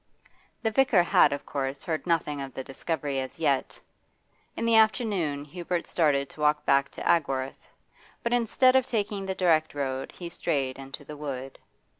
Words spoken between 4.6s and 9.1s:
the afternoon Hubert started to walk back to Agworth, but instead of